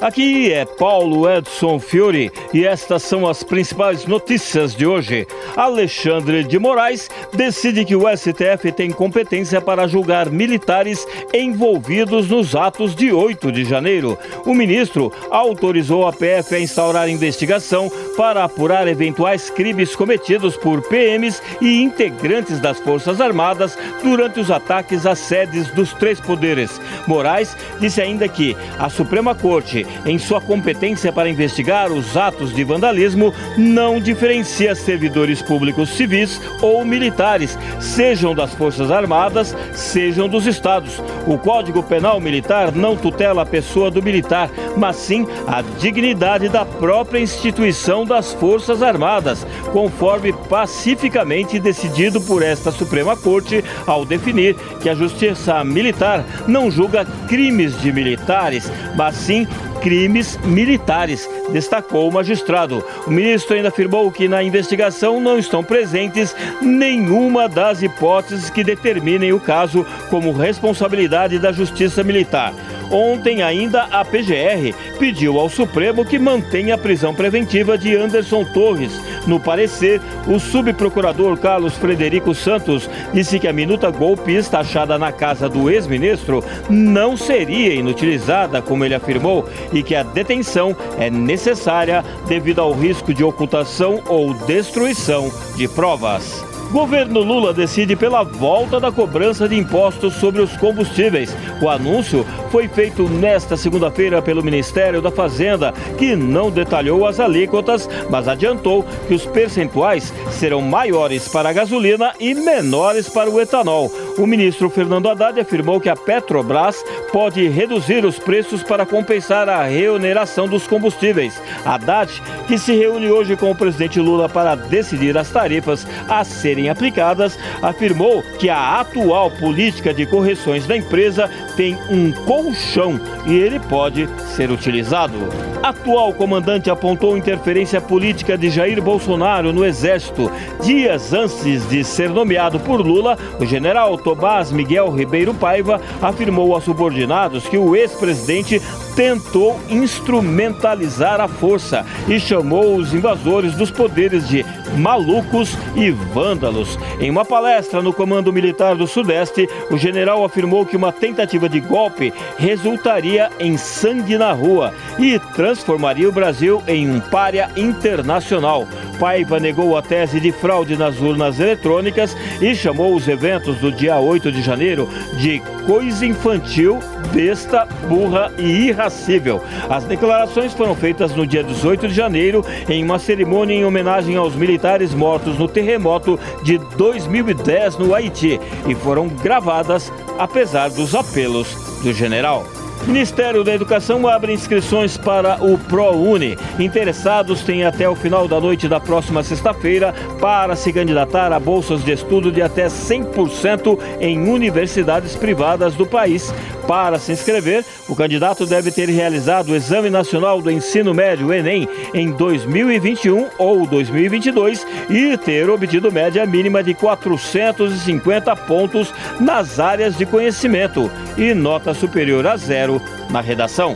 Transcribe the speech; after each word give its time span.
aqui 0.00 0.52
é 0.52 0.64
Paulo 0.64 1.30
Edson 1.30 1.78
Fiore 1.78 2.30
e 2.52 2.64
estas 2.64 3.02
são 3.02 3.26
as 3.26 3.42
principais 3.42 4.06
notícias 4.06 4.74
de 4.74 4.86
hoje. 4.86 5.26
Alexandre 5.56 6.44
de 6.44 6.58
Moraes 6.58 7.08
decide 7.32 7.84
que 7.84 7.96
o 7.96 8.04
STF 8.08 8.72
tem 8.72 8.90
competência 8.90 9.60
para 9.60 9.86
julgar 9.86 10.30
militares 10.30 11.06
envolvidos 11.32 12.28
nos 12.28 12.54
atos 12.54 12.94
de 12.94 13.12
8 13.12 13.52
de 13.52 13.64
janeiro. 13.64 14.18
O 14.44 14.54
ministro 14.54 15.12
autorizou 15.30 16.06
a 16.06 16.12
PF 16.12 16.54
a 16.54 16.60
instaurar 16.60 17.08
investigação 17.08 17.90
para 18.16 18.44
apurar 18.44 18.88
eventuais 18.88 19.50
crimes 19.50 19.94
cometidos 19.94 20.56
por 20.56 20.82
PMs 20.82 21.42
e 21.60 21.82
integrantes 21.82 22.60
das 22.60 22.78
Forças 22.80 23.20
Armadas 23.20 23.78
durante 24.02 24.40
os 24.40 24.50
ataques 24.50 25.06
às 25.06 25.18
sedes 25.18 25.68
dos 25.70 25.92
três 25.92 26.20
poderes. 26.20 26.80
Moraes 27.06 27.56
disse 27.78 28.00
ainda 28.00 28.26
que 28.28 28.56
a 28.78 28.88
Suprema 28.88 29.34
Corte, 29.34 29.85
em 30.04 30.18
sua 30.18 30.40
competência 30.40 31.12
para 31.12 31.28
investigar 31.28 31.92
os 31.92 32.16
atos 32.16 32.54
de 32.54 32.64
vandalismo, 32.64 33.32
não 33.56 34.00
diferencia 34.00 34.74
servidores 34.74 35.42
públicos 35.42 35.90
civis 35.90 36.40
ou 36.60 36.84
militares, 36.84 37.58
sejam 37.80 38.34
das 38.34 38.54
Forças 38.54 38.90
Armadas, 38.90 39.54
sejam 39.72 40.28
dos 40.28 40.46
Estados. 40.46 41.02
O 41.26 41.38
Código 41.38 41.82
Penal 41.82 42.20
Militar 42.20 42.72
não 42.72 42.96
tutela 42.96 43.42
a 43.42 43.46
pessoa 43.46 43.90
do 43.90 44.02
militar, 44.02 44.50
mas 44.76 44.96
sim 44.96 45.26
a 45.46 45.62
dignidade 45.78 46.48
da 46.48 46.64
própria 46.64 47.20
instituição 47.20 48.04
das 48.04 48.32
Forças 48.32 48.82
Armadas, 48.82 49.46
conforme 49.72 50.32
pacificamente 50.48 51.58
decidido 51.58 52.20
por 52.20 52.42
esta 52.42 52.70
Suprema 52.70 53.16
Corte 53.16 53.64
ao 53.86 54.04
definir 54.04 54.54
que 54.80 54.88
a 54.88 54.94
Justiça 54.94 55.62
Militar 55.64 56.24
não 56.46 56.70
julga 56.70 57.04
crimes 57.28 57.80
de 57.80 57.92
militares, 57.92 58.70
mas 58.96 59.16
sim 59.16 59.46
crimes 59.76 60.38
militares, 60.44 61.28
destacou 61.52 62.08
o 62.08 62.12
magistrado. 62.12 62.84
O 63.06 63.10
ministro 63.10 63.54
ainda 63.54 63.68
afirmou 63.68 64.10
que 64.10 64.28
na 64.28 64.42
investigação 64.42 65.20
não 65.20 65.38
estão 65.38 65.62
presentes 65.62 66.34
nenhuma 66.60 67.48
das 67.48 67.82
hipóteses 67.82 68.50
que 68.50 68.64
determinem 68.64 69.32
o 69.32 69.40
caso 69.40 69.86
como 70.10 70.32
responsabilidade 70.32 71.38
da 71.38 71.52
Justiça 71.52 72.02
Militar. 72.02 72.52
Ontem, 72.90 73.42
ainda, 73.42 73.82
a 73.84 74.04
PGR 74.04 74.72
pediu 74.98 75.38
ao 75.38 75.48
Supremo 75.48 76.04
que 76.04 76.18
mantenha 76.18 76.74
a 76.74 76.78
prisão 76.78 77.14
preventiva 77.14 77.76
de 77.76 77.96
Anderson 77.96 78.44
Torres. 78.44 79.00
No 79.26 79.40
parecer, 79.40 80.00
o 80.26 80.38
subprocurador 80.38 81.36
Carlos 81.36 81.74
Frederico 81.74 82.34
Santos 82.34 82.88
disse 83.12 83.38
que 83.38 83.48
a 83.48 83.52
minuta 83.52 83.90
golpista 83.90 84.60
achada 84.60 84.98
na 84.98 85.10
casa 85.10 85.48
do 85.48 85.70
ex-ministro 85.70 86.44
não 86.70 87.16
seria 87.16 87.74
inutilizada, 87.74 88.62
como 88.62 88.84
ele 88.84 88.94
afirmou, 88.94 89.48
e 89.72 89.82
que 89.82 89.94
a 89.94 90.02
detenção 90.02 90.76
é 90.98 91.10
necessária 91.10 92.04
devido 92.28 92.60
ao 92.60 92.72
risco 92.72 93.12
de 93.12 93.24
ocultação 93.24 94.02
ou 94.06 94.32
destruição 94.46 95.30
de 95.56 95.66
provas. 95.66 96.55
Governo 96.70 97.20
Lula 97.20 97.54
decide 97.54 97.94
pela 97.94 98.22
volta 98.22 98.80
da 98.80 98.90
cobrança 98.90 99.48
de 99.48 99.56
impostos 99.56 100.14
sobre 100.14 100.42
os 100.42 100.56
combustíveis. 100.56 101.34
O 101.62 101.68
anúncio 101.68 102.26
foi 102.50 102.68
feito 102.68 103.08
nesta 103.08 103.56
segunda-feira 103.56 104.20
pelo 104.20 104.42
Ministério 104.42 105.00
da 105.00 105.10
Fazenda, 105.10 105.72
que 105.96 106.16
não 106.16 106.50
detalhou 106.50 107.06
as 107.06 107.20
alíquotas, 107.20 107.88
mas 108.10 108.28
adiantou 108.28 108.84
que 109.06 109.14
os 109.14 109.24
percentuais 109.24 110.12
serão 110.30 110.60
maiores 110.60 111.28
para 111.28 111.48
a 111.48 111.52
gasolina 111.52 112.12
e 112.18 112.34
menores 112.34 113.08
para 113.08 113.30
o 113.30 113.40
etanol. 113.40 113.90
O 114.18 114.26
ministro 114.26 114.70
Fernando 114.70 115.10
Haddad 115.10 115.38
afirmou 115.38 115.78
que 115.78 115.90
a 115.90 115.96
Petrobras 115.96 116.82
pode 117.12 117.46
reduzir 117.48 118.02
os 118.02 118.18
preços 118.18 118.62
para 118.62 118.86
compensar 118.86 119.46
a 119.46 119.62
reoneração 119.64 120.48
dos 120.48 120.66
combustíveis. 120.66 121.40
Haddad, 121.64 122.22
que 122.48 122.56
se 122.56 122.74
reúne 122.74 123.10
hoje 123.10 123.36
com 123.36 123.50
o 123.50 123.54
presidente 123.54 124.00
Lula 124.00 124.26
para 124.26 124.54
decidir 124.54 125.18
as 125.18 125.30
tarifas 125.30 125.86
a 126.08 126.24
serem 126.24 126.70
aplicadas, 126.70 127.38
afirmou 127.60 128.22
que 128.38 128.48
a 128.48 128.80
atual 128.80 129.30
política 129.32 129.92
de 129.92 130.06
correções 130.06 130.66
da 130.66 130.76
empresa 130.76 131.28
tem 131.54 131.76
um 131.90 132.10
colchão 132.24 132.98
e 133.26 133.34
ele 133.34 133.60
pode 133.60 134.08
ser 134.34 134.50
utilizado. 134.50 135.16
Atual 135.62 136.14
comandante 136.14 136.70
apontou 136.70 137.16
interferência 137.16 137.80
política 137.80 138.38
de 138.38 138.48
Jair 138.48 138.80
Bolsonaro 138.80 139.52
no 139.52 139.64
Exército. 139.64 140.30
Dias 140.62 141.12
antes 141.12 141.68
de 141.68 141.82
ser 141.82 142.08
nomeado 142.08 142.60
por 142.60 142.80
Lula, 142.80 143.18
o 143.40 143.44
general 143.44 143.98
Tomás 144.06 144.52
Miguel 144.52 144.88
Ribeiro 144.90 145.34
Paiva 145.34 145.80
afirmou 146.00 146.54
aos 146.54 146.62
subordinados 146.62 147.48
que 147.48 147.58
o 147.58 147.74
ex-presidente 147.74 148.62
tentou 148.96 149.60
instrumentalizar 149.68 151.20
a 151.20 151.28
força 151.28 151.84
e 152.08 152.18
chamou 152.18 152.76
os 152.76 152.94
invasores 152.94 153.54
dos 153.54 153.70
poderes 153.70 154.26
de 154.26 154.44
malucos 154.78 155.56
e 155.76 155.90
vândalos. 155.90 156.78
Em 156.98 157.10
uma 157.10 157.24
palestra 157.24 157.82
no 157.82 157.92
Comando 157.92 158.32
Militar 158.32 158.74
do 158.74 158.86
Sudeste, 158.86 159.46
o 159.70 159.76
general 159.76 160.24
afirmou 160.24 160.64
que 160.64 160.76
uma 160.76 160.90
tentativa 160.90 161.46
de 161.46 161.60
golpe 161.60 162.12
resultaria 162.38 163.30
em 163.38 163.58
sangue 163.58 164.16
na 164.16 164.32
rua 164.32 164.72
e 164.98 165.18
transformaria 165.34 166.08
o 166.08 166.12
Brasil 166.12 166.62
em 166.66 166.90
um 166.90 166.98
párea 166.98 167.50
internacional. 167.54 168.66
Paiva 168.98 169.38
negou 169.38 169.76
a 169.76 169.82
tese 169.82 170.18
de 170.18 170.32
fraude 170.32 170.74
nas 170.74 170.98
urnas 171.00 171.38
eletrônicas 171.38 172.16
e 172.40 172.54
chamou 172.54 172.94
os 172.94 173.06
eventos 173.06 173.58
do 173.58 173.70
dia 173.70 173.98
8 173.98 174.32
de 174.32 174.40
janeiro 174.40 174.88
de 175.18 175.42
coisa 175.66 176.06
infantil, 176.06 176.78
besta, 177.16 177.66
burra 177.88 178.30
e 178.36 178.68
irracível. 178.68 179.42
As 179.70 179.84
declarações 179.84 180.52
foram 180.52 180.74
feitas 180.74 181.14
no 181.16 181.26
dia 181.26 181.42
18 181.42 181.88
de 181.88 181.94
janeiro 181.94 182.44
em 182.68 182.84
uma 182.84 182.98
cerimônia 182.98 183.54
em 183.54 183.64
homenagem 183.64 184.16
aos 184.16 184.34
militares 184.34 184.92
mortos 184.92 185.38
no 185.38 185.48
terremoto 185.48 186.20
de 186.42 186.58
2010 186.58 187.78
no 187.78 187.94
Haiti 187.94 188.38
e 188.68 188.74
foram 188.74 189.08
gravadas 189.08 189.90
apesar 190.18 190.68
dos 190.68 190.94
apelos 190.94 191.54
do 191.82 191.90
general. 191.90 192.44
Ministério 192.86 193.42
da 193.42 193.52
Educação 193.52 194.06
abre 194.06 194.32
inscrições 194.32 194.96
para 194.96 195.44
o 195.44 195.58
ProUni. 195.58 196.38
Interessados 196.56 197.42
têm 197.42 197.64
até 197.64 197.88
o 197.88 197.96
final 197.96 198.28
da 198.28 198.40
noite 198.40 198.68
da 198.68 198.78
próxima 198.78 199.24
sexta-feira 199.24 199.92
para 200.20 200.54
se 200.54 200.72
candidatar 200.72 201.32
a 201.32 201.40
bolsas 201.40 201.84
de 201.84 201.90
estudo 201.90 202.30
de 202.30 202.40
até 202.40 202.66
100% 202.66 203.76
em 204.00 204.28
universidades 204.28 205.16
privadas 205.16 205.74
do 205.74 205.84
país. 205.84 206.32
Para 206.66 206.98
se 206.98 207.12
inscrever, 207.12 207.64
o 207.88 207.94
candidato 207.94 208.44
deve 208.44 208.70
ter 208.70 208.88
realizado 208.88 209.50
o 209.50 209.56
Exame 209.56 209.88
Nacional 209.88 210.42
do 210.42 210.50
Ensino 210.50 210.92
Médio, 210.92 211.32
Enem, 211.32 211.68
em 211.94 212.10
2021 212.10 213.28
ou 213.38 213.66
2022 213.66 214.66
e 214.90 215.16
ter 215.16 215.48
obtido 215.48 215.92
média 215.92 216.26
mínima 216.26 216.62
de 216.62 216.74
450 216.74 218.34
pontos 218.36 218.92
nas 219.20 219.60
áreas 219.60 219.96
de 219.96 220.04
conhecimento 220.04 220.90
e 221.16 221.32
nota 221.34 221.72
superior 221.72 222.26
a 222.26 222.36
zero 222.36 222.82
na 223.10 223.20
redação. 223.20 223.74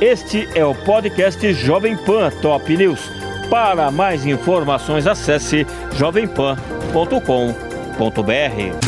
Este 0.00 0.48
é 0.54 0.64
o 0.64 0.74
podcast 0.74 1.52
Jovem 1.54 1.96
Pan 1.96 2.30
Top 2.42 2.76
News. 2.76 3.10
Para 3.50 3.90
mais 3.90 4.26
informações, 4.26 5.06
acesse 5.06 5.66
jovempan.com.br. 5.96 8.87